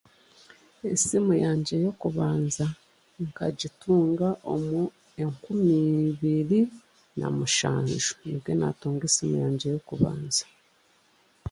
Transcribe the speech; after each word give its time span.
Esimu 0.91 1.33
yangye 1.43 1.75
y'okubanza 1.83 2.65
nkagitunga 3.27 4.27
omu 4.53 4.81
nkumi 5.31 5.75
ibiri 6.09 6.59
na 7.19 7.27
mushanju 7.37 8.11
nibwe 8.25 8.51
naatunga 8.55 9.03
esimu 9.09 9.35
yangye 9.43 9.65
y'okubanza 9.73 10.43